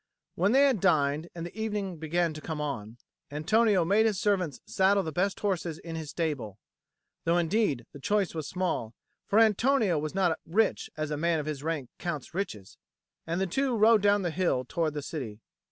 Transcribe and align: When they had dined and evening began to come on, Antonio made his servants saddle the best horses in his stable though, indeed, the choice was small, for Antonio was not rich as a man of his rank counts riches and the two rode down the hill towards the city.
When 0.33 0.51
they 0.51 0.63
had 0.63 0.79
dined 0.81 1.29
and 1.35 1.47
evening 1.49 1.99
began 1.99 2.33
to 2.33 2.41
come 2.41 2.59
on, 2.59 2.97
Antonio 3.29 3.85
made 3.85 4.07
his 4.07 4.19
servants 4.19 4.59
saddle 4.65 5.03
the 5.03 5.11
best 5.11 5.39
horses 5.41 5.77
in 5.77 5.95
his 5.95 6.09
stable 6.09 6.57
though, 7.23 7.37
indeed, 7.37 7.85
the 7.93 7.99
choice 7.99 8.33
was 8.33 8.47
small, 8.49 8.95
for 9.27 9.37
Antonio 9.37 9.99
was 9.99 10.15
not 10.15 10.39
rich 10.43 10.89
as 10.97 11.11
a 11.11 11.17
man 11.17 11.39
of 11.39 11.45
his 11.45 11.61
rank 11.61 11.91
counts 11.99 12.33
riches 12.33 12.79
and 13.27 13.39
the 13.39 13.45
two 13.45 13.77
rode 13.77 14.01
down 14.01 14.23
the 14.23 14.31
hill 14.31 14.65
towards 14.67 14.95
the 14.95 15.03
city. 15.03 15.39